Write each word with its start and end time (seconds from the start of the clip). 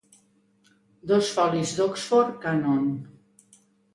Dos 1.11 1.27
folis 1.35 1.75
d'Oxford 1.79 2.39
Canon. 2.47 2.87